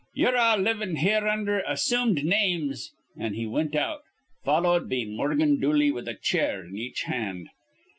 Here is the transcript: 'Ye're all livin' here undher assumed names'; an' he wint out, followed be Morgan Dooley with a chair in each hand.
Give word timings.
'Ye're 0.15 0.35
all 0.35 0.57
livin' 0.57 0.95
here 0.95 1.27
undher 1.27 1.61
assumed 1.67 2.25
names'; 2.25 2.91
an' 3.19 3.35
he 3.35 3.45
wint 3.45 3.75
out, 3.75 4.01
followed 4.43 4.89
be 4.89 5.05
Morgan 5.05 5.59
Dooley 5.59 5.91
with 5.91 6.07
a 6.07 6.15
chair 6.15 6.65
in 6.65 6.75
each 6.75 7.03
hand. 7.03 7.49